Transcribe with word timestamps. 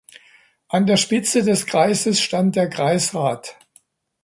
An 0.67 0.87
der 0.87 0.97
Spitze 0.97 1.43
des 1.43 1.67
Kreises 1.67 2.19
stand 2.21 2.55
der 2.55 2.71
Kreisrat. 2.71 3.59